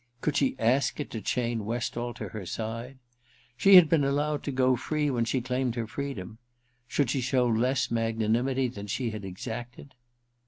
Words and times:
^ 0.17 0.21
Could 0.21 0.35
she 0.35 0.55
ask 0.57 0.99
it 0.99 1.11
to 1.11 1.21
chain 1.21 1.63
Westall 1.63 2.15
to 2.15 2.29
her 2.29 2.43
side? 2.43 2.97
She 3.55 3.75
had 3.75 3.87
been 3.87 4.03
allowed 4.03 4.41
to 4.45 4.51
go 4.51 4.75
free 4.75 5.11
when 5.11 5.25
she 5.25 5.41
claimed 5.41 5.75
her 5.75 5.85
freedom— 5.85 6.39
should 6.87 7.11
she 7.11 7.21
show 7.21 7.45
less 7.45 7.91
magnanimity 7.91 8.67
than 8.67 8.87
she 8.87 9.11
had 9.11 9.23
exacted 9.23 9.93